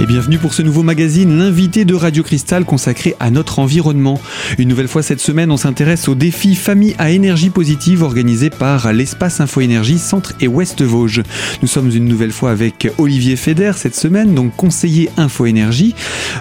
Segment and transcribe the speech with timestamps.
[0.00, 4.18] Et bienvenue pour ce nouveau magazine, l'invité de Radio Cristal consacré à notre environnement.
[4.56, 8.94] Une nouvelle fois cette semaine, on s'intéresse au défi Famille à énergie positive organisé par
[8.94, 11.22] l'espace Info Énergie Centre et Ouest Vosges.
[11.60, 15.94] Nous sommes une nouvelle fois avec Olivier Feder cette semaine, donc conseiller Info Énergie.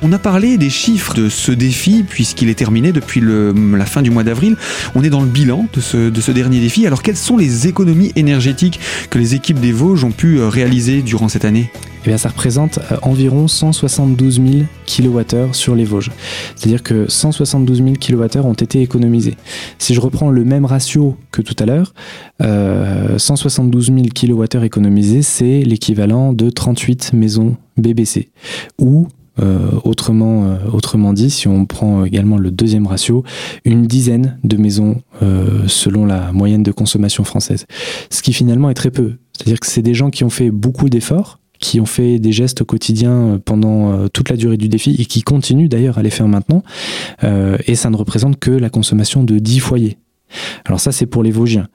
[0.03, 4.09] On a parlé des chiffres de ce défi puisqu'il est terminé depuis la fin du
[4.09, 4.55] mois d'avril.
[4.95, 6.87] On est dans le bilan de ce, de ce dernier défi.
[6.87, 11.27] Alors quelles sont les économies énergétiques que les équipes des Vosges ont pu réaliser durant
[11.27, 11.69] cette année?
[12.03, 14.47] Eh bien, ça représente euh, environ 172 000
[14.85, 16.11] kWh sur les Vosges.
[16.55, 19.37] C'est-à-dire que 172 000 kWh ont été économisés.
[19.77, 21.93] Si je reprends le même ratio que tout à l'heure,
[22.41, 28.29] euh, 172 000 kWh économisés, c'est l'équivalent de 38 maisons BBC.
[28.77, 29.07] Ou
[29.41, 33.23] euh, autrement, euh, autrement dit, si on prend également le deuxième ratio,
[33.63, 37.65] une dizaine de maisons euh, selon la moyenne de consommation française.
[38.09, 39.13] Ce qui finalement est très peu.
[39.33, 42.61] C'est-à-dire que c'est des gens qui ont fait beaucoup d'efforts, qui ont fait des gestes
[42.61, 46.27] au quotidien pendant toute la durée du défi et qui continuent d'ailleurs à les faire
[46.27, 46.63] maintenant.
[47.21, 49.97] et ça ne représente que la consommation de 10 foyers.
[50.65, 51.67] Alors ça, c'est pour les Vosgiens.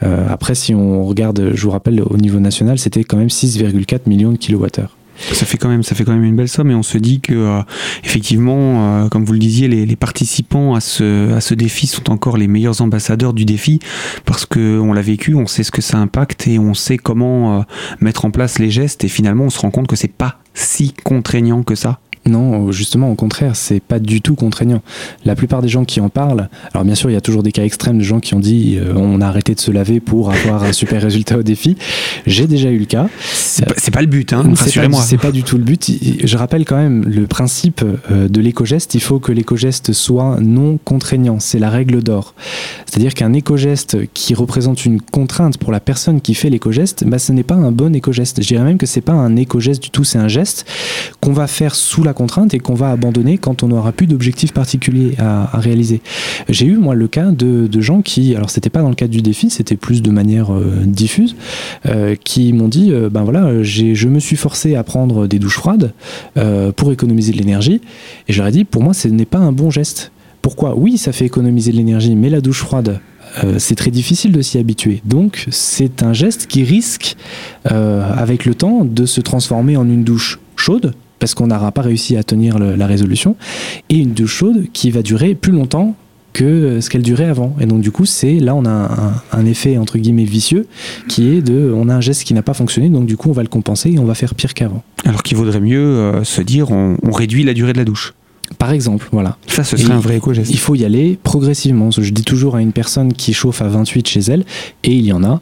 [0.00, 4.32] après, si on regarde, je vous rappelle, au niveau national, c'était quand même 6,4 millions
[4.32, 4.96] de kilowattheures.
[5.30, 7.20] Ça fait quand même, ça fait quand même une belle somme et on se dit
[7.20, 7.62] que euh,
[8.04, 12.36] effectivement, euh, comme vous le disiez, les, participants à ce, à ce défi sont encore
[12.36, 13.78] les meilleurs ambassadeurs du défi
[14.24, 17.60] parce que on l'a vécu, on sait ce que ça impacte et on sait comment
[17.60, 17.62] euh,
[18.00, 20.94] mettre en place les gestes et finalement on se rend compte que c'est pas si
[21.04, 22.00] contraignant que ça.
[22.24, 24.80] Non, justement, au contraire, c'est pas du tout contraignant.
[25.24, 27.50] La plupart des gens qui en parlent, alors bien sûr, il y a toujours des
[27.50, 30.30] cas extrêmes de gens qui ont dit euh, on a arrêté de se laver pour
[30.30, 31.76] avoir un super résultat au défi.
[32.26, 33.08] J'ai déjà eu le cas.
[33.32, 35.02] C'est pas, pas, le but, hein, rassurez-moi.
[35.02, 35.90] C'est pas du tout le but.
[36.24, 38.94] Je rappelle quand même le principe euh, de l'éco-geste.
[38.94, 41.40] Il faut que l'éco-geste soit non contraignant.
[41.40, 42.34] C'est la règle d'or.
[42.86, 47.32] C'est-à-dire qu'un éco-geste qui représente une contrainte pour la personne qui fait l'éco-geste, bah, ce
[47.32, 48.42] n'est pas un bon éco-geste.
[48.42, 50.04] Je dirais même que c'est pas un éco-geste du tout.
[50.04, 50.66] C'est un geste
[51.20, 54.52] qu'on va faire sous la contrainte et qu'on va abandonner quand on n'aura plus d'objectifs
[54.52, 56.00] particuliers à, réaliser.
[56.48, 59.22] J'ai eu moi le cas de, gens qui, alors c'était pas dans le cadre du
[59.22, 61.36] défi, c'était plus de manière euh, diffuse,
[61.86, 65.56] euh, qui m'ont dit, euh, ben voilà, je me suis forcé à prendre des douches
[65.56, 65.92] froides
[66.76, 67.80] pour économiser de l'énergie,
[68.28, 70.12] et j'aurais dit, pour moi, ce n'est pas un bon geste.
[70.40, 70.76] Pourquoi?
[70.76, 73.00] Oui, ça fait économiser de l'énergie, mais la douche froide,
[73.58, 75.00] c'est très difficile de s'y habituer.
[75.04, 77.16] Donc c'est un geste qui risque,
[77.64, 82.16] avec le temps, de se transformer en une douche chaude, parce qu'on n'aura pas réussi
[82.16, 83.36] à tenir la résolution,
[83.90, 85.94] et une douche chaude qui va durer plus longtemps
[86.32, 87.54] que ce qu'elle durait avant.
[87.60, 88.90] Et donc du coup, c'est là on a
[89.30, 90.66] un, effet entre guillemets vicieux
[91.06, 93.32] qui est de, on a un geste qui n'a pas fonctionné, donc du coup on
[93.32, 94.82] va le compenser et on va faire pire qu'avant.
[95.04, 98.14] Alors qu'il vaudrait mieux euh, se dire, on réduit la durée de la douche.
[98.58, 99.36] Par exemple, voilà.
[99.46, 100.50] Ça, ce serait un vrai éco-geste.
[100.50, 101.90] Il faut y aller progressivement.
[101.90, 104.44] Je dis toujours à une personne qui chauffe à 28 chez elle,
[104.84, 105.40] et il y en a,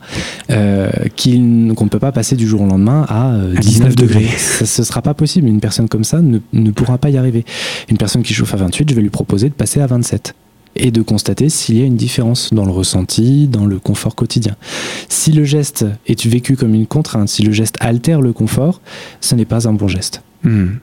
[0.51, 4.29] euh, qu'on ne peut pas passer du jour au lendemain à, 19, euh, degrés.
[4.39, 5.49] ce ne sera pas possible.
[5.49, 7.45] Une personne comme ça ne, ne pourra pas y arriver.
[7.89, 10.35] Une personne qui chauffe à 28, je vais lui proposer de passer à 27
[10.77, 14.57] et de constater s'il y a une différence dans le ressenti, dans le confort quotidien.
[15.09, 18.81] Si le geste est vécu comme une contrainte, si le geste altère le confort,
[19.21, 20.23] ce n'est pas un bon geste.
[20.43, 20.77] Hmm.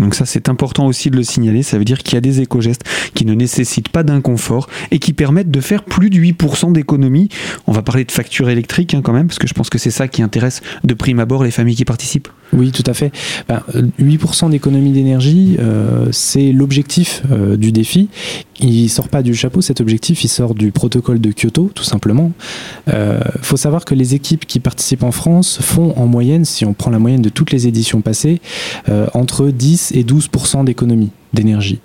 [0.00, 2.40] Donc ça c'est important aussi de le signaler, ça veut dire qu'il y a des
[2.40, 2.84] éco-gestes
[3.14, 7.28] qui ne nécessitent pas d'inconfort et qui permettent de faire plus de 8% d'économie.
[7.66, 9.90] On va parler de facture électrique hein, quand même, parce que je pense que c'est
[9.90, 12.28] ça qui intéresse de prime abord les familles qui participent.
[12.52, 13.12] Oui, tout à fait.
[13.48, 18.08] 8% ben, d'économie d'énergie, euh, c'est l'objectif euh, du défi.
[18.60, 22.32] Il sort pas du chapeau, cet objectif, il sort du protocole de Kyoto, tout simplement.
[22.88, 26.64] Il euh, faut savoir que les équipes qui participent en France font en moyenne, si
[26.64, 28.40] on prend la moyenne de toutes les éditions passées,
[29.14, 31.80] entre 10 et 12% d'économie d'énergie.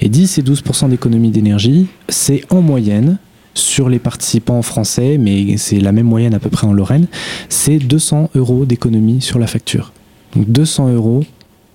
[0.00, 3.18] Et 10 et 12% d'économie d'énergie, c'est en moyenne
[3.54, 7.06] sur les participants français, mais c'est la même moyenne à peu près en Lorraine,
[7.48, 9.92] c'est 200 euros d'économie sur la facture.
[10.34, 11.24] Donc 200 euros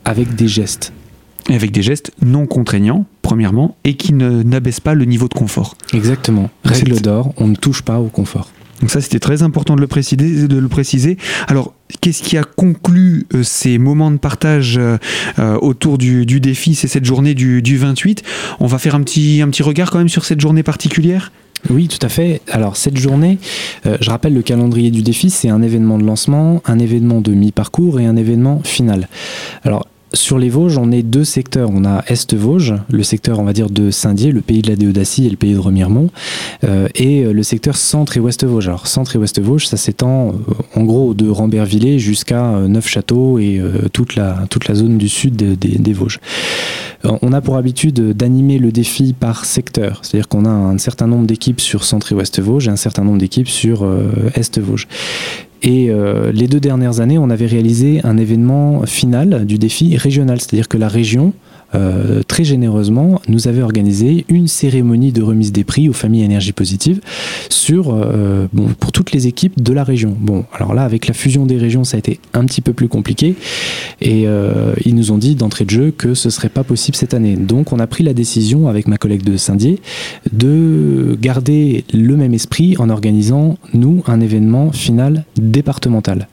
[0.06, 0.94] avec des gestes.
[1.50, 5.76] Et avec des gestes non contraignants, premièrement, et qui n'abaissent pas le niveau de confort.
[5.94, 6.50] Exactement.
[6.64, 8.50] Règle d'or, on ne touche pas au confort.
[8.80, 10.48] Donc ça, c'était très important de le préciser.
[10.48, 11.18] De le préciser.
[11.48, 14.98] Alors, qu'est-ce qui a conclu euh, ces moments de partage euh,
[15.40, 16.76] euh, autour du, défi?
[16.76, 18.24] C'est cette journée du, du, 28.
[18.60, 21.32] On va faire un petit, un petit regard quand même sur cette journée particulière
[21.70, 22.42] oui, tout à fait.
[22.52, 23.38] Alors cette journée,
[23.86, 27.32] euh, je rappelle le calendrier du défi, c'est un événement de lancement, un événement de
[27.32, 29.08] mi-parcours et un événement final.
[29.64, 31.70] Alors sur les Vosges, on est deux secteurs.
[31.74, 35.26] On a Est-Vosges, le secteur, on va dire, de Saint-Dié, le pays de la Déodacie
[35.26, 36.10] et le pays de Remiremont,
[36.64, 38.68] euh, et euh, le secteur Centre et Ouest-Vosges.
[38.68, 40.34] Alors, Centre et Ouest-Vosges, ça s'étend euh,
[40.76, 43.62] en gros de Rambervillers jusqu'à Neufchâteau et
[43.92, 46.20] toute, la, toute la zone du sud des Vosges.
[47.04, 51.26] On a pour habitude d'animer le défi par secteur, c'est-à-dire qu'on a un certain nombre
[51.26, 53.88] d'équipes sur Centre et Ouest-Vosges et un certain nombre d'équipes sur
[54.36, 54.88] Est-Vosges.
[55.64, 55.90] Et
[56.34, 60.78] les deux dernières années, on avait réalisé un événement final du défi régional, c'est-à-dire que
[60.78, 61.34] la région
[61.76, 66.52] euh, très généreusement, nous avait organisé une cérémonie de remise des prix aux familles énergie
[66.52, 67.02] positive
[67.72, 68.48] euh,
[68.80, 70.16] pour toutes les équipes de la région.
[70.20, 72.88] Bon, alors là, avec la fusion des régions, ça a été un petit peu plus
[72.88, 73.36] compliqué
[74.04, 77.14] et euh, ils nous ont dit d'entrée de jeu que ce serait pas possible cette
[77.14, 77.38] année.
[77.38, 79.80] Donc, on a pris la décision avec ma collègue de Saint-Dié
[80.34, 86.28] de garder le même esprit en organisant, nous, un événement final départemental.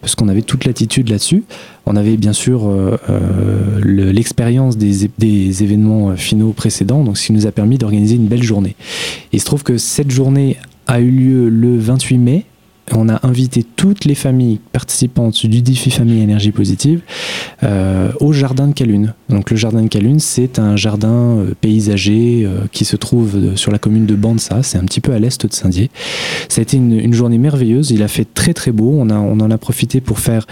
[0.00, 1.42] Parce qu'on avait toute l'attitude là-dessus.
[1.86, 5.08] On avait bien sûr euh, euh, l'expérience des,
[5.64, 8.76] événements finaux précédents, donc ce qui nous a permis d'organiser une belle journée.
[9.32, 10.56] Il se trouve que cette journée
[10.86, 12.44] a eu lieu le 28 mai
[12.92, 17.00] on a invité toutes les familles participantes du défi Famille Énergie Positive
[17.62, 19.14] euh, au jardin de Calune.
[19.28, 23.72] Donc le jardin de Calune, c'est un jardin euh, paysager euh, qui se trouve sur
[23.72, 25.90] la commune de Bansa, c'est un petit peu à l'est de Saint-Dié.
[26.48, 29.40] Ça a été une, journée merveilleuse, il a fait très très beau, on, a, on
[29.40, 30.46] en a profité pour faire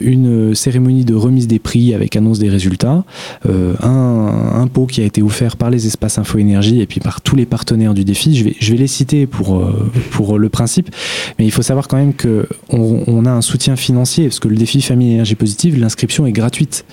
[0.00, 3.04] une cérémonie de remise des prix avec annonce des résultats,
[3.46, 7.20] un, un, pot qui a été offert par les espaces Info Énergie et puis par
[7.20, 8.36] tous les partenaires du défi.
[8.36, 9.62] Je vais, je vais les citer pour,
[10.10, 10.90] pour le principe.
[11.38, 14.56] Mais il faut savoir quand même qu'on on a un soutien financier, parce que le
[14.56, 16.84] défi Famille Énergie Positive, l'inscription est gratuite.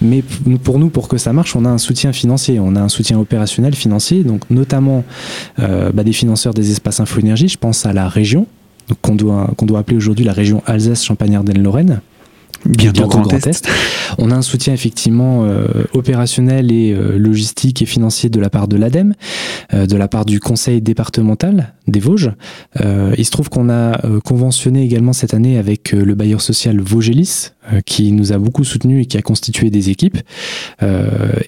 [0.00, 0.22] Mais
[0.62, 3.18] pour nous, pour que ça marche, on a un soutien financier, on a un soutien
[3.18, 5.04] opérationnel financier, donc notamment
[5.58, 8.46] euh, bah, des financeurs des espaces Info Énergie, je pense à la région,
[9.00, 12.00] qu'on doit, doit appeler aujourd'hui la région Alsace-Champagne-Ardenne-Lorraine,
[12.66, 13.68] bientôt Grand, Est.
[14.18, 18.68] On a un soutien effectivement euh, opérationnel et euh, logistique et financier de la part
[18.68, 19.14] de l'ADEME,
[19.74, 22.30] euh, de la part du conseil départemental des Vosges.
[22.78, 27.50] il se trouve qu'on a conventionné également cette année avec le bailleur social Vosgelis,
[27.86, 30.18] qui nous a beaucoup soutenu et qui a constitué des équipes.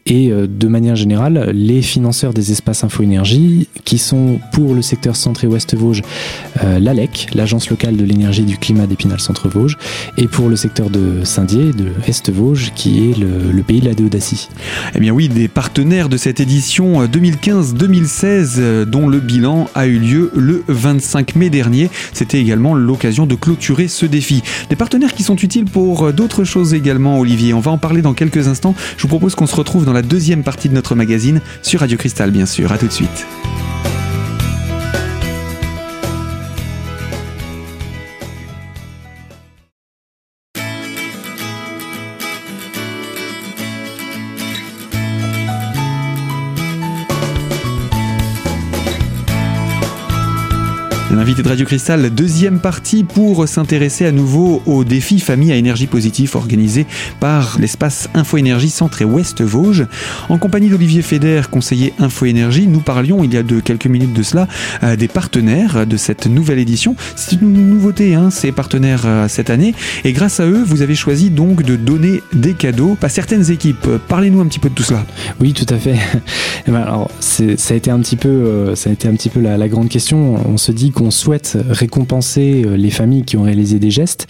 [0.06, 5.16] et de manière générale, les financeurs des espaces Info Énergie, qui sont pour le secteur
[5.16, 6.02] centre et ouest Vosges,
[6.62, 9.76] l'ALEC, l'agence locale de l'énergie et du climat d'Épinal Centre Vosges,
[10.16, 14.48] et pour le secteur de Saint-Dié, de Est-Vosges, qui est le, pays de la Déodacie.
[14.94, 19.98] Eh bien oui, des partenaires de cette édition 2015-2016, euh, dont le bilan a eu
[19.98, 21.90] lieu le 25 mai dernier.
[22.12, 24.42] C'était également l'occasion de clôturer ce défi.
[24.68, 27.54] Des partenaires qui sont utiles pour d'autres choses également, Olivier.
[27.54, 28.74] On va en parler dans quelques instants.
[28.96, 31.96] Je vous propose qu'on se retrouve dans la deuxième partie de notre magazine sur Radio
[31.96, 32.72] Cristal, bien sûr.
[32.72, 33.26] À tout de suite.
[51.10, 55.86] L'invité de Radio Cristal, deuxième partie pour s'intéresser à nouveau au défi famille à énergie
[55.86, 56.86] positive organisé
[57.20, 59.86] par l'espace Info Énergie Centre et Ouest Vosges.
[60.30, 64.14] En compagnie d'Olivier Feder, conseiller Info Énergie, nous parlions il y a de quelques minutes
[64.14, 64.48] de cela
[64.82, 66.96] euh, des partenaires de cette nouvelle édition.
[67.16, 69.74] C'est une nouveauté, hein, ces partenaires euh, cette année.
[70.04, 73.86] Et grâce à eux, vous avez choisi donc de donner des cadeaux à certaines équipes.
[74.08, 75.04] Parlez-nous un petit peu de tout cela.
[75.38, 75.96] Oui, tout à fait.
[76.66, 79.28] Eh ben, alors, ça a été un petit peu, euh, ça a été un petit
[79.28, 80.36] peu la, la grande question.
[80.48, 84.26] On se dit qu'on on souhaite récompenser euh, les familles qui ont réalisé des gestes,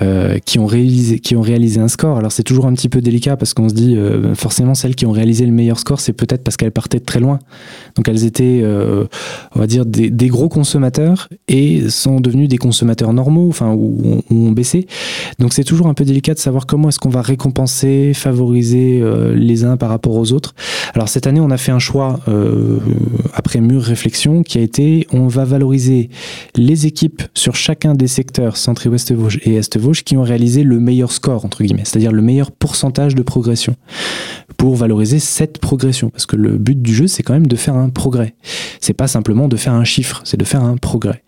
[0.00, 2.16] euh, qui, ont réalisé, qui ont réalisé un score.
[2.16, 5.04] Alors c'est toujours un petit peu délicat parce qu'on se dit euh, forcément celles qui
[5.04, 7.38] ont réalisé le meilleur score, c'est peut-être parce qu'elles partaient de très loin.
[7.96, 8.64] Donc elles étaient,
[9.54, 14.52] on va dire, des, gros consommateurs et sont devenues des consommateurs normaux, enfin, ou, ont
[14.52, 14.86] baissé.
[15.38, 19.02] Donc c'est toujours un peu délicat de savoir comment est-ce qu'on va récompenser, favoriser
[19.34, 20.54] les uns par rapport aux autres.
[20.94, 22.20] Alors cette année, on a fait un choix
[23.34, 25.95] après mûre réflexion qui a été on va valoriser
[26.54, 30.22] les équipes sur chacun des secteurs Centre et Ouest Vosges et Est Vosges qui ont
[30.22, 33.76] réalisé le meilleur score, entre guillemets, c'est-à-dire le meilleur pourcentage de progression
[34.56, 36.10] pour valoriser cette progression.
[36.10, 38.34] Parce que le but du jeu, c'est quand même de faire un progrès.
[38.80, 41.22] C'est pas simplement de faire un chiffre, c'est de faire un progrès.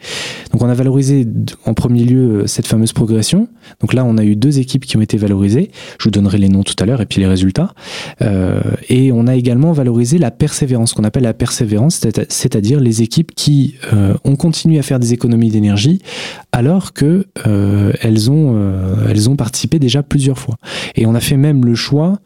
[0.59, 1.25] Donc on a valorisé
[1.67, 3.47] en premier lieu cette fameuse progression.
[3.79, 5.71] Donc là, on a eu deux équipes qui ont été valorisées.
[6.01, 7.75] Je vous donnerai les noms tout à l'heure et puis les résultats.
[8.23, 13.37] Euh, et on a également valorisé la persévérance, qu'on appelle la persévérance, c'est-à-dire les équipes
[13.37, 16.03] qui euh, ont continué à faire des économies d'énergie
[16.51, 20.57] alors que euh, euh, elles ont participé déjà plusieurs fois.
[20.97, 22.19] Et on a fait même le choix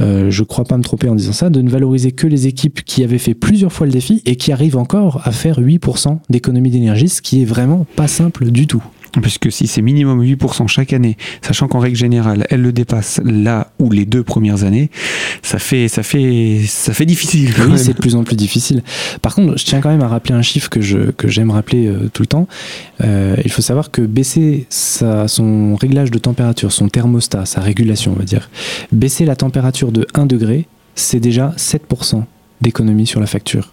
[0.00, 2.82] euh, je crois pas me tromper en disant ça, de ne valoriser que les équipes
[2.84, 6.70] qui avaient fait plusieurs fois le défi et qui arrivent encore à faire 8% d'économie
[6.70, 8.82] d'énergie, ce qui est vraiment pas simple du tout.
[9.22, 13.72] Puisque si c'est minimum 8% chaque année, sachant qu'en règle générale, elle le dépasse là
[13.78, 14.90] ou les deux premières années,
[15.42, 17.50] ça fait, ça fait, ça fait difficile.
[17.68, 18.82] Oui, c'est de plus en plus difficile.
[19.22, 21.86] Par contre, je tiens quand même à rappeler un chiffre que je que j'aime rappeler
[21.86, 22.48] euh, tout le temps.
[23.02, 28.12] Euh, il faut savoir que baisser sa, son réglage de température, son thermostat, sa régulation,
[28.12, 28.50] on va dire,
[28.92, 32.24] baisser la température de 1 degré, c'est déjà 7%
[32.60, 33.72] d'économie sur la facture.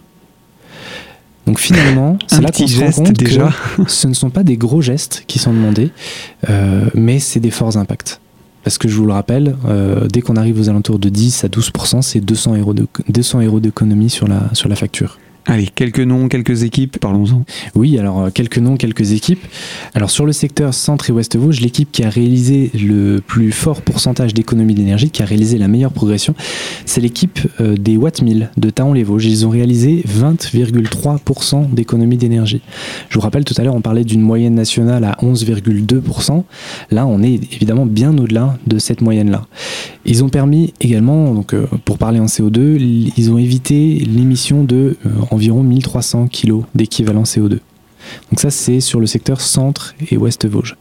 [1.46, 3.50] Donc finalement, c'est là qu'on se rend compte déjà.
[3.76, 5.90] que ce ne sont pas des gros gestes qui sont demandés,
[6.48, 8.20] euh, mais c'est des forts impacts.
[8.64, 11.48] Parce que je vous le rappelle, euh, dès qu'on arrive aux alentours de 10 à
[11.48, 15.18] 12%, c'est 200 euros d'économie sur la, sur la facture.
[15.44, 17.44] Allez, quelques noms, quelques équipes, parlons-en.
[17.74, 19.44] Oui, alors euh, quelques noms, quelques équipes.
[19.92, 23.82] Alors sur le secteur Centre et Ouest Vosges, l'équipe qui a réalisé le plus fort
[23.82, 26.36] pourcentage d'économie d'énergie, qui a réalisé la meilleure progression,
[26.86, 29.26] c'est l'équipe euh, des Watt 1000 de Taon-les-Vosges.
[29.26, 32.60] Ils ont réalisé 20,3% d'économie d'énergie.
[33.08, 36.44] Je vous rappelle tout à l'heure, on parlait d'une moyenne nationale à 11,2%.
[36.92, 39.46] Là, on est évidemment bien au-delà de cette moyenne-là.
[40.04, 42.78] Ils ont permis également, donc euh, pour parler en CO2,
[43.16, 44.96] ils ont évité l'émission de
[45.32, 47.58] environ 1300 kg d'équivalent CO2.
[48.30, 50.76] Donc ça, c'est sur le secteur centre et ouest Vosges.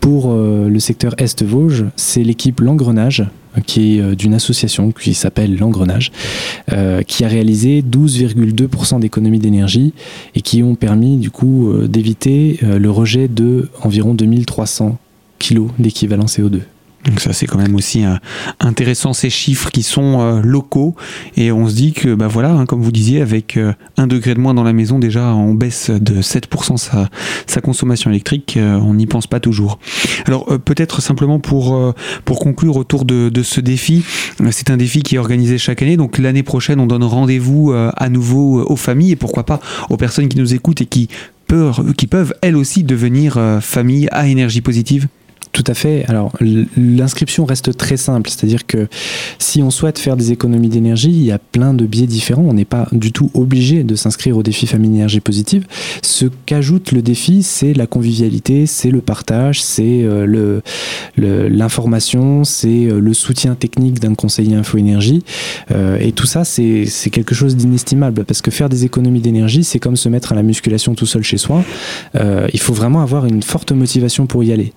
[0.00, 3.24] Pour euh, le secteur est Vosges, c'est l'équipe L'Engrenage,
[3.66, 6.12] qui est euh, d'une association qui s'appelle L'Engrenage,
[6.72, 9.92] euh, qui a réalisé 12,2% d'économie d'énergie
[10.34, 14.98] et qui ont permis du coup d'éviter le rejet de environ 2300
[15.38, 16.60] kg d'équivalent CO2.
[17.04, 18.14] Donc ça c'est quand même aussi euh,
[18.60, 20.94] intéressant ces chiffres qui sont euh, locaux
[21.36, 24.34] et on se dit que bah voilà hein, comme vous disiez avec euh, un degré
[24.34, 27.10] de moins dans la maison déjà on baisse de 7% sa,
[27.46, 29.78] sa consommation électrique on n'y pense pas toujours.
[30.26, 31.94] Alors peut-être simplement pour,
[32.24, 34.04] pour conclure autour de, ce défi
[34.50, 38.08] c'est un défi qui est organisé chaque année donc l'année prochaine on donne rendez-vous à
[38.08, 41.08] nouveau aux familles et pourquoi pas aux personnes qui nous écoutent et qui
[41.96, 45.08] qui peuvent elles aussi devenir famille à énergie positive.
[45.54, 46.04] Tout à fait.
[46.08, 46.32] Alors,
[46.76, 48.88] l'inscription reste très simple, c'est-à-dire que
[49.38, 52.42] si on souhaite faire des économies d'énergie, il y a plein de biais différents.
[52.42, 55.64] On n'est pas du tout obligé de s'inscrire au défi famille énergie positive.
[56.02, 60.60] Ce qu'ajoute le défi, c'est la convivialité, c'est le partage, c'est euh,
[61.16, 65.22] l'information, c'est euh, le soutien technique d'un conseiller info énergie.
[65.70, 69.78] Euh, et tout ça, c'est quelque chose d'inestimable parce que faire des économies d'énergie, c'est
[69.78, 71.62] comme se mettre à la musculation tout seul chez soi.
[72.52, 74.72] il faut vraiment avoir une forte motivation pour y aller.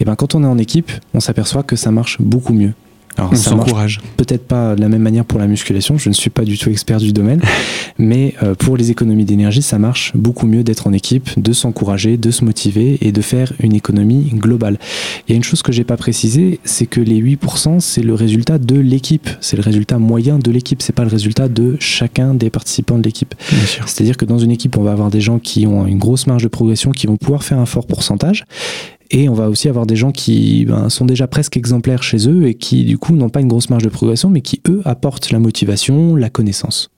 [0.00, 2.74] Et ben, quand on est en équipe, on s'aperçoit que ça marche beaucoup mieux.
[3.16, 4.00] Alors, on s'encourage.
[4.16, 6.70] Peut-être pas de la même manière pour la musculation, je ne suis pas du tout
[6.70, 7.40] expert du domaine,
[7.98, 12.16] mais euh, pour les économies d'énergie, ça marche beaucoup mieux d'être en équipe, de s'encourager,
[12.16, 14.78] de se motiver et de faire une économie globale.
[15.26, 18.14] Il y a une chose que j'ai pas précisé, c'est que les 8%, c'est le
[18.14, 22.34] résultat de l'équipe, c'est le résultat moyen de l'équipe, c'est pas le résultat de chacun
[22.34, 23.34] des participants de l'équipe.
[23.86, 26.44] C'est-à-dire que dans une équipe, on va avoir des gens qui ont une grosse marge
[26.44, 28.44] de progression, qui vont pouvoir faire un fort pourcentage,
[29.12, 32.46] et on va aussi avoir des gens qui ben, sont déjà presque exemplaires chez eux
[32.46, 35.30] et qui, du coup, n'ont pas une grosse marge de progression, mais qui, eux, apportent
[35.30, 36.90] la motivation, la connaissance.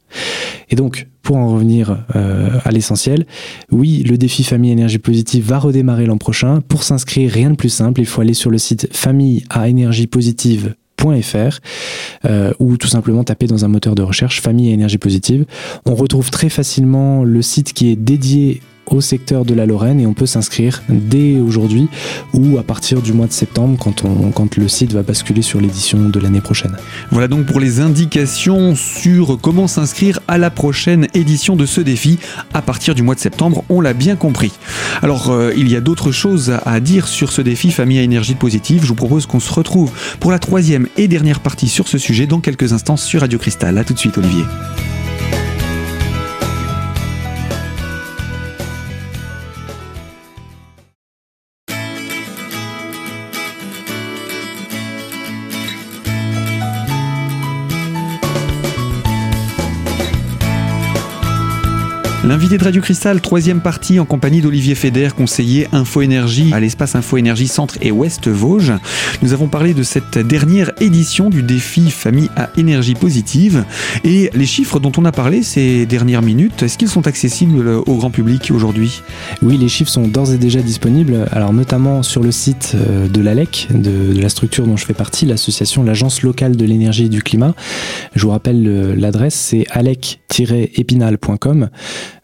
[0.70, 3.26] Et donc, pour en revenir euh, à l'essentiel,
[3.70, 6.60] oui, le défi Famille Énergie Positive va redémarrer l'an prochain.
[6.60, 9.66] Pour s'inscrire, rien de plus simple, il faut aller sur le site famille à
[12.24, 15.44] euh, ou tout simplement taper dans un moteur de recherche famille énergie positive.
[15.86, 20.06] On retrouve très facilement le site qui est dédié au secteur de la Lorraine et
[20.06, 21.88] on peut s'inscrire dès aujourd'hui
[22.32, 26.20] ou à partir du mois de septembre quand, le site va basculer sur l'édition de
[26.20, 26.76] l'année prochaine.
[27.10, 32.18] Voilà donc pour les indications sur comment s'inscrire à la prochaine édition de ce défi
[32.52, 34.52] à partir du mois de septembre, on l'a bien compris.
[35.02, 38.34] Alors euh, il y a d'autres choses à dire sur ce défi famille à énergie
[38.34, 41.98] positive, je vous propose qu'on se retrouve pour la troisième et dernière partie sur ce
[41.98, 43.78] sujet dans quelques instants sur Radio Cristal.
[43.78, 44.44] A tout de suite Olivier.
[62.26, 66.94] L'invité de Radio Cristal, troisième partie en compagnie d'Olivier Feder, conseiller Info Énergie à l'espace
[66.94, 68.72] Info Énergie Centre et Ouest Vosges.
[69.20, 73.66] Nous avons parlé de cette dernière édition du défi Famille à énergie positive
[74.04, 77.96] et les chiffres dont on a parlé ces dernières minutes, est-ce qu'ils sont accessibles au
[77.96, 79.02] grand public aujourd'hui?
[79.42, 83.20] Oui, les chiffres sont d'ores et déjà disponibles, alors notamment sur le site euh, de
[83.20, 87.22] l'ALEC, de, la structure dont je fais partie, l'association l'Agence locale de l'énergie et du
[87.22, 87.54] climat.
[88.14, 91.68] Je vous rappelle euh, l'adresse, c'est alec-épinal.com.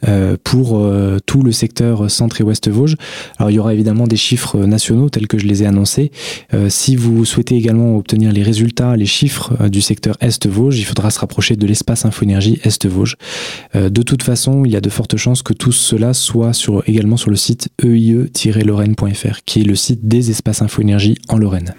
[0.09, 2.97] Euh, pour euh, tout le secteur centre et ouest Vosges.
[3.39, 6.11] Alors il y aura évidemment des chiffres nationaux tels que je les ai annoncés.
[6.55, 10.85] Euh, si vous souhaitez également obtenir les résultats, les chiffres du secteur Est Vosges, il
[10.85, 13.17] faudra se rapprocher de l'espace Infoénergie Est Vosges.
[13.75, 16.53] de toute façon, il y a de fortes chances que tout cela soit
[16.87, 21.75] également sur le site eie-lorraine.fr, qui est le site des espaces Infoénergie en Lorraine.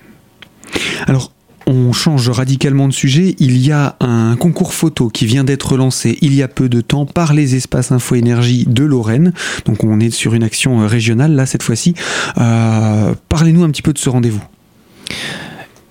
[1.08, 1.34] Alors,
[1.72, 3.36] on change radicalement de sujet.
[3.40, 6.82] Il y a un concours photo qui vient d'être lancé il y a peu de
[6.82, 9.34] temps par les espaces Info Énergie de Lorraine.
[9.66, 11.94] Donc on est sur une action régionale là cette fois-ci.
[12.38, 14.44] Euh, parlez-nous un petit peu de ce rendez-vous.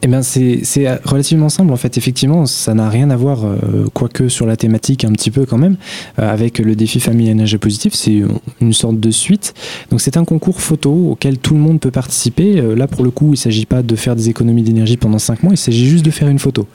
[0.03, 0.63] Eh bien, c'est
[1.05, 1.99] relativement simple en fait.
[1.99, 5.59] Effectivement, ça n'a rien à voir, euh, quoique sur la thématique un petit peu quand
[5.59, 5.77] même,
[6.19, 7.93] euh, avec le défi famille énergie positive.
[7.95, 8.23] C'est
[8.61, 9.53] une sorte de suite.
[9.91, 12.59] Donc, c'est un concours photo auquel tout le monde peut participer.
[12.59, 15.19] Euh, là, pour le coup, il ne s'agit pas de faire des économies d'énergie pendant
[15.19, 16.67] 5 mois, il s'agit juste de faire une photo.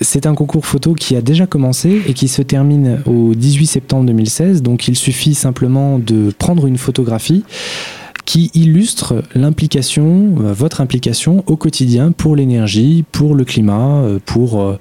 [0.00, 4.06] C'est un concours photo qui a déjà commencé et qui se termine au 18 septembre
[4.06, 4.62] 2016.
[4.62, 7.44] Donc, il suffit simplement de prendre une photographie
[8.24, 14.60] qui illustre l'implication, euh, votre implication au quotidien pour l'énergie, pour le climat, euh, pour,
[14.60, 14.78] euh,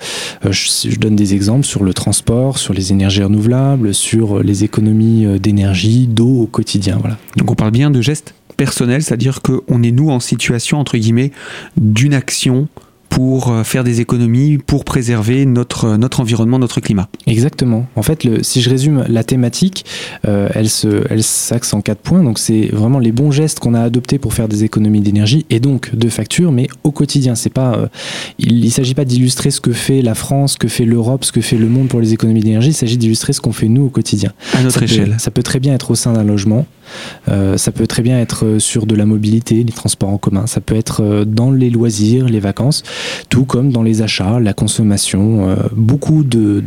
[0.49, 6.07] je, donne des exemples sur le transport, sur les énergies renouvelables, sur les économies d'énergie,
[6.07, 6.97] d'eau au quotidien.
[6.99, 7.17] Voilà.
[7.37, 11.31] Donc on parle bien de gestes personnels, c'est-à-dire qu'on est nous en situation, entre guillemets,
[11.77, 12.67] d'une action
[13.13, 17.09] pour euh, faire des économies, pour préserver notre, euh, notre environnement, notre climat.
[17.27, 17.85] Exactement.
[17.95, 19.85] En fait, le, si je résume la thématique,
[20.27, 20.67] euh, elle,
[21.21, 22.23] s'axe en quatre points.
[22.23, 25.59] Donc, c'est vraiment les bons gestes qu'on a adoptés pour faire des économies d'énergie et
[25.59, 27.35] donc de factures, mais au quotidien.
[27.35, 27.87] C'est pas,
[28.39, 31.31] il ne s'agit pas d'illustrer ce que fait la France, ce que fait l'Europe, ce
[31.31, 32.69] que fait le monde pour les économies d'énergie.
[32.69, 34.33] Il s'agit d'illustrer ce qu'on fait nous au quotidien.
[34.55, 35.17] À notre échelle.
[35.19, 36.65] ça peut très bien être au sein d'un logement.
[37.27, 40.47] Ça peut très bien être sur de la mobilité, les transports en commun.
[40.47, 42.83] Ça peut être dans les loisirs, les vacances
[43.29, 46.63] tout comme dans les achats, la consommation, euh, beaucoup de,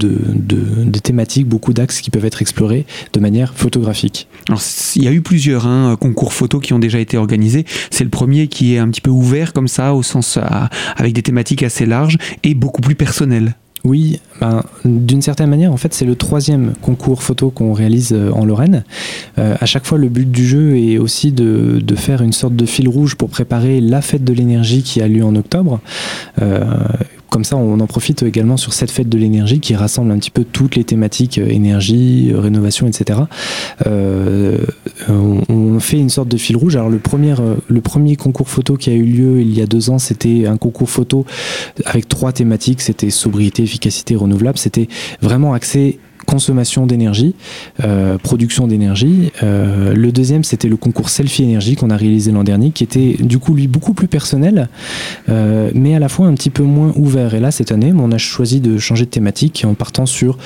[1.02, 4.28] thématiques, beaucoup d'axes qui peuvent être explorés de manière photographique.
[4.97, 7.64] Il y a eu plusieurs hein, concours photos qui ont déjà été organisés.
[7.90, 10.38] C'est le premier qui est un petit peu ouvert comme ça, au sens
[10.97, 13.54] avec des thématiques assez larges et beaucoup plus personnelles.
[13.87, 18.33] Oui, ben, d'une certaine manière, en fait, c'est le troisième concours photo qu'on réalise euh,
[18.33, 18.83] en Lorraine.
[19.38, 22.66] Euh, à chaque fois, le but du jeu est aussi de, faire une sorte de
[22.66, 25.78] fil rouge pour préparer la fête de l'énergie qui a lieu en octobre.
[26.43, 26.64] Euh,
[27.28, 30.31] comme ça, on en profite également sur cette fête de l'énergie qui rassemble un petit
[30.31, 33.21] peu toutes les thématiques euh, énergie, rénovation, etc.
[35.87, 36.76] fait une sorte de fil rouge.
[36.76, 37.35] Alors le premier,
[37.69, 40.57] le premier concours photo qui a eu lieu il y a deux ans, c'était un
[40.57, 41.25] concours photo
[41.85, 42.83] avec trois thématiques.
[42.83, 44.59] C'était sobriété, efficacité, renouvelable.
[44.59, 44.88] C'était
[45.23, 47.35] vraiment axé consommation d'énergie,
[47.85, 49.31] euh, production d'énergie.
[49.43, 53.17] Euh, le deuxième, c'était le concours Selfie Énergie qu'on a réalisé l'an dernier, qui était
[53.21, 54.69] du coup lui beaucoup plus personnel,
[55.28, 57.34] euh, mais à la fois un petit peu moins ouvert.
[57.34, 60.37] Et là, cette année, on a choisi de changer de thématique en partant sur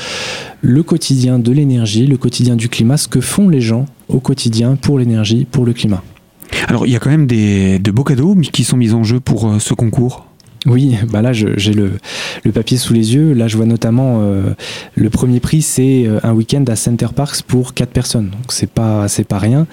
[0.60, 4.76] le quotidien de l'énergie, le quotidien du climat, ce que font les gens au quotidien
[4.76, 6.02] pour l'énergie, pour le climat.
[6.68, 9.20] Alors, il y a quand même des, de beaux cadeaux qui sont mis en jeu
[9.20, 10.26] pour ce concours?
[10.70, 11.90] Oui, bah là j'ai le,
[12.44, 13.32] le, papier sous les yeux.
[13.32, 14.54] Là je vois notamment euh,
[14.94, 18.30] le premier prix c'est euh, un week-end à Center Parks pour 4 personnes.
[18.30, 19.66] Donc c'est pas c'est pas rien.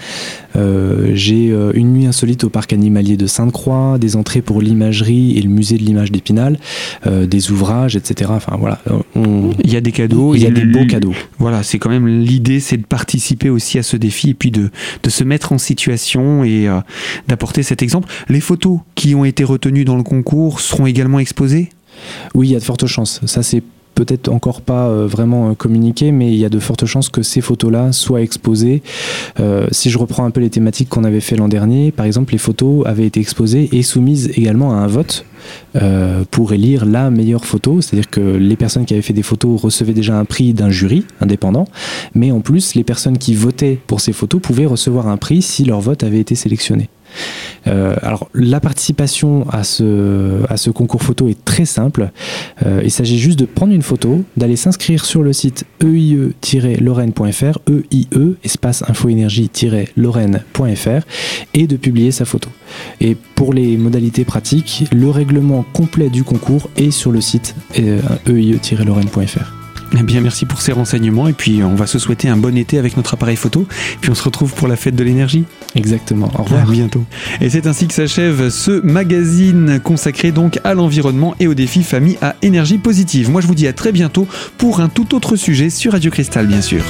[0.56, 5.42] Euh, j'ai une nuit insolite au parc animalier de Sainte-Croix, des entrées pour l'imagerie et
[5.44, 6.58] le musée de l'image d'Épinal,
[7.06, 8.32] des ouvrages, etc.
[8.34, 8.80] Enfin voilà.
[9.16, 11.14] il y a des cadeaux, il y a, des beaux cadeaux.
[11.38, 14.72] Voilà, c'est quand même l'idée, c'est de participer aussi à ce défi et puis de,
[15.04, 16.68] de se mettre en situation et
[17.28, 18.10] d'apporter cet exemple.
[18.28, 21.70] Les photos qui ont été retenues dans le concours sont également exposés?
[22.36, 23.22] Oui, il y a de fortes chances.
[23.26, 23.64] Ça, c'est
[23.98, 27.24] peut-être encore pas euh, vraiment euh, communiqué, mais il y a de fortes chances que
[27.24, 28.84] ces photos-là soient exposées.
[29.40, 32.34] Euh, si je reprends un peu les thématiques qu'on avait fait l'an dernier, par exemple,
[32.34, 35.26] les photos avaient été exposées et soumises également à un vote
[36.32, 37.80] pour élire la meilleure photo.
[37.80, 41.06] C'est-à-dire que les personnes qui avaient fait des photos recevaient déjà un prix d'un jury
[41.22, 41.68] indépendant,
[42.16, 45.64] mais en plus, les personnes qui votaient pour ces photos pouvaient recevoir un prix si
[45.64, 46.90] leur vote avait été sélectionné.
[47.68, 52.10] Euh, alors la participation à ce, concours photo est très simple.
[52.66, 58.36] Euh, il s'agit juste de prendre une photo, d'aller s'inscrire sur le site eie-lorraine.fr, EIE,
[58.44, 61.02] espace infoénergie-lorraine.fr,
[61.54, 62.50] et de publier sa photo.
[63.02, 68.00] Et pour les modalités pratiques, le règlement complet du concours est sur le site euh,
[68.28, 69.57] eie-lorraine.fr.
[69.94, 71.28] Eh bien, merci pour ces renseignements.
[71.28, 73.68] Et puis, on va se souhaiter un bon été avec notre appareil photo.
[74.02, 75.46] Puis, on se retrouve pour la fête de l'énergie.
[75.76, 76.32] Exactement.
[76.38, 76.68] Au revoir.
[76.68, 77.04] À bientôt.
[77.42, 82.18] Et c'est ainsi que s'achève ce magazine consacré donc à l'environnement et aux défis famille
[82.22, 83.30] à énergie positive.
[83.30, 86.48] Moi, je vous dis à très bientôt pour un tout autre sujet sur Radio Cristal,
[86.48, 86.84] bien sûr.